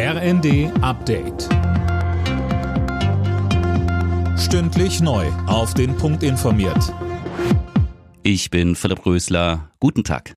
RND 0.00 0.70
Update. 0.80 1.48
Stündlich 4.38 5.00
neu. 5.00 5.26
Auf 5.48 5.74
den 5.74 5.96
Punkt 5.96 6.22
informiert. 6.22 6.94
Ich 8.22 8.48
bin 8.50 8.76
Philipp 8.76 9.04
Rösler. 9.04 9.72
Guten 9.80 10.04
Tag. 10.04 10.34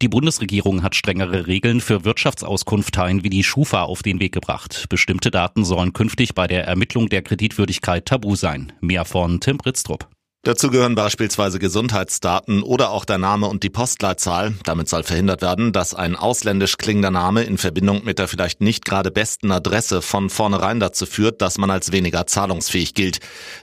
Die 0.00 0.06
Bundesregierung 0.06 0.84
hat 0.84 0.94
strengere 0.94 1.48
Regeln 1.48 1.80
für 1.80 2.04
Wirtschaftsauskunfteien 2.04 3.24
wie 3.24 3.30
die 3.30 3.42
Schufa 3.42 3.82
auf 3.82 4.04
den 4.04 4.20
Weg 4.20 4.30
gebracht. 4.30 4.86
Bestimmte 4.88 5.32
Daten 5.32 5.64
sollen 5.64 5.92
künftig 5.92 6.36
bei 6.36 6.46
der 6.46 6.68
Ermittlung 6.68 7.08
der 7.08 7.22
Kreditwürdigkeit 7.22 8.06
tabu 8.06 8.36
sein. 8.36 8.72
Mehr 8.80 9.04
von 9.04 9.40
Tim 9.40 9.58
Britztrup. 9.58 10.08
Dazu 10.42 10.70
gehören 10.70 10.94
beispielsweise 10.94 11.58
Gesundheitsdaten 11.58 12.62
oder 12.62 12.92
auch 12.92 13.04
der 13.04 13.18
Name 13.18 13.46
und 13.46 13.62
die 13.62 13.68
Postleitzahl. 13.68 14.54
Damit 14.64 14.88
soll 14.88 15.02
verhindert 15.02 15.42
werden, 15.42 15.70
dass 15.72 15.94
ein 15.94 16.16
ausländisch 16.16 16.78
klingender 16.78 17.10
Name 17.10 17.42
in 17.42 17.58
Verbindung 17.58 18.04
mit 18.04 18.18
der 18.18 18.26
vielleicht 18.26 18.62
nicht 18.62 18.86
gerade 18.86 19.10
besten 19.10 19.52
Adresse 19.52 20.00
von 20.00 20.30
vornherein 20.30 20.80
dazu 20.80 21.04
führt, 21.04 21.42
dass 21.42 21.58
man 21.58 21.70
als 21.70 21.92
weniger 21.92 22.26
zahlungsfähig 22.26 22.94
gilt. 22.94 23.20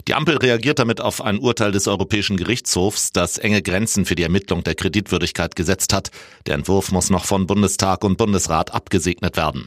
Die 0.07 0.13
Ampel 0.13 0.37
reagiert 0.37 0.77
damit 0.77 1.01
auf 1.01 1.19
ein 1.19 1.39
Urteil 1.39 1.71
des 1.71 1.87
Europäischen 1.87 2.37
Gerichtshofs, 2.37 3.11
das 3.11 3.39
enge 3.39 3.63
Grenzen 3.63 4.05
für 4.05 4.15
die 4.15 4.21
Ermittlung 4.21 4.63
der 4.63 4.75
Kreditwürdigkeit 4.75 5.55
gesetzt 5.55 5.93
hat. 5.93 6.11
Der 6.45 6.53
Entwurf 6.53 6.91
muss 6.91 7.09
noch 7.09 7.25
von 7.25 7.47
Bundestag 7.47 8.03
und 8.03 8.19
Bundesrat 8.19 8.75
abgesegnet 8.75 9.35
werden. 9.35 9.65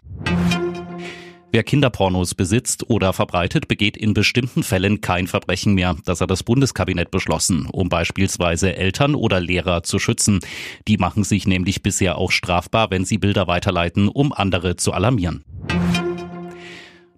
Wer 1.53 1.65
Kinderpornos 1.65 2.37
besitzt 2.37 2.89
oder 2.89 3.13
verbreitet, 3.13 3.67
begeht 3.67 3.97
in 3.97 4.15
bestimmten 4.15 4.63
Fällen 4.63 5.01
kein 5.01 5.27
Verbrechen 5.27 5.75
mehr. 5.75 5.97
Das 6.05 6.21
hat 6.21 6.31
das 6.31 6.45
Bundeskabinett 6.45 7.11
beschlossen, 7.11 7.67
um 7.67 7.89
beispielsweise 7.89 8.77
Eltern 8.77 9.17
oder 9.17 9.41
Lehrer 9.41 9.83
zu 9.83 9.99
schützen. 9.99 10.39
Die 10.87 10.97
machen 10.97 11.25
sich 11.25 11.49
nämlich 11.49 11.83
bisher 11.83 12.19
auch 12.19 12.31
strafbar, 12.31 12.93
wenn 12.93 13.05
sie 13.05 13.19
Bilder 13.19 13.49
weiterleiten, 13.49 14.07
um 14.07 14.33
andere 14.33 14.77
zu 14.77 14.93
alarmieren. 14.93 15.45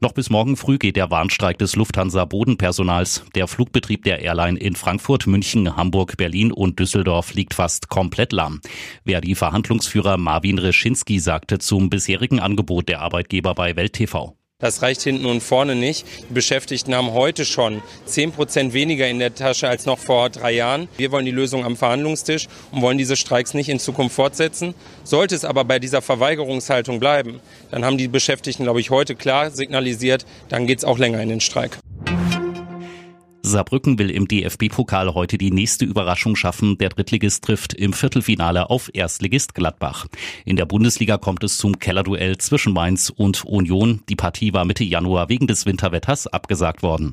Noch 0.02 0.14
bis 0.14 0.30
morgen 0.30 0.56
früh 0.56 0.78
geht 0.78 0.96
der 0.96 1.12
Warnstreik 1.12 1.58
des 1.58 1.76
Lufthansa-Bodenpersonals. 1.76 3.22
Der 3.36 3.46
Flugbetrieb 3.46 4.02
der 4.02 4.18
Airline 4.18 4.58
in 4.58 4.74
Frankfurt, 4.74 5.28
München, 5.28 5.76
Hamburg, 5.76 6.16
Berlin 6.16 6.50
und 6.50 6.80
Düsseldorf 6.80 7.34
liegt 7.34 7.54
fast 7.54 7.88
komplett 7.88 8.32
lahm. 8.32 8.60
Wer 9.04 9.20
die 9.20 9.36
Verhandlungsführer 9.36 10.16
Marvin 10.16 10.58
Reschinski 10.58 11.20
sagte 11.20 11.60
zum 11.60 11.88
bisherigen 11.88 12.40
Angebot 12.40 12.88
der 12.88 13.00
Arbeitgeber 13.00 13.54
bei 13.54 13.76
Welt 13.76 13.92
TV. 13.92 14.36
Das 14.62 14.80
reicht 14.80 15.02
hinten 15.02 15.26
und 15.26 15.42
vorne 15.42 15.74
nicht. 15.74 16.06
Die 16.30 16.32
Beschäftigten 16.32 16.94
haben 16.94 17.12
heute 17.12 17.44
schon 17.44 17.82
10 18.06 18.30
Prozent 18.30 18.72
weniger 18.72 19.08
in 19.08 19.18
der 19.18 19.34
Tasche 19.34 19.68
als 19.68 19.86
noch 19.86 19.98
vor 19.98 20.30
drei 20.30 20.52
Jahren. 20.52 20.88
Wir 20.96 21.10
wollen 21.10 21.26
die 21.26 21.32
Lösung 21.32 21.64
am 21.64 21.76
Verhandlungstisch 21.76 22.46
und 22.70 22.80
wollen 22.80 22.96
diese 22.96 23.16
Streiks 23.16 23.54
nicht 23.54 23.68
in 23.68 23.80
Zukunft 23.80 24.14
fortsetzen. 24.14 24.74
Sollte 25.02 25.34
es 25.34 25.44
aber 25.44 25.64
bei 25.64 25.80
dieser 25.80 26.00
Verweigerungshaltung 26.00 27.00
bleiben, 27.00 27.40
dann 27.72 27.84
haben 27.84 27.98
die 27.98 28.06
Beschäftigten, 28.06 28.62
glaube 28.62 28.80
ich, 28.80 28.90
heute 28.90 29.16
klar 29.16 29.50
signalisiert, 29.50 30.24
dann 30.48 30.68
geht 30.68 30.78
es 30.78 30.84
auch 30.84 30.98
länger 30.98 31.20
in 31.20 31.28
den 31.28 31.40
Streik. 31.40 31.81
Saarbrücken 33.52 33.98
will 33.98 34.10
im 34.10 34.26
DFB-Pokal 34.26 35.14
heute 35.14 35.38
die 35.38 35.52
nächste 35.52 35.84
Überraschung 35.84 36.34
schaffen. 36.34 36.78
Der 36.78 36.88
Drittligist 36.88 37.44
trifft 37.44 37.74
im 37.74 37.92
Viertelfinale 37.92 38.70
auf 38.70 38.90
Erstligist 38.92 39.54
Gladbach. 39.54 40.06
In 40.44 40.56
der 40.56 40.64
Bundesliga 40.66 41.18
kommt 41.18 41.44
es 41.44 41.58
zum 41.58 41.78
Kellerduell 41.78 42.38
zwischen 42.38 42.72
Mainz 42.72 43.12
und 43.14 43.44
Union. 43.44 44.02
Die 44.08 44.16
Partie 44.16 44.52
war 44.52 44.64
Mitte 44.64 44.84
Januar 44.84 45.28
wegen 45.28 45.46
des 45.46 45.66
Winterwetters 45.66 46.26
abgesagt 46.26 46.82
worden. 46.82 47.12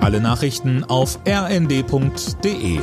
Alle 0.00 0.20
Nachrichten 0.20 0.84
auf 0.84 1.18
rnd.de 1.26 2.80